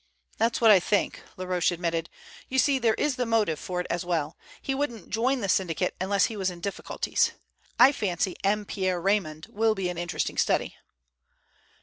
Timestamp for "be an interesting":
9.75-10.39